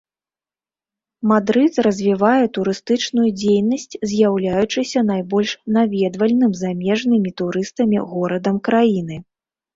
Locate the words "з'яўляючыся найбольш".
4.13-5.51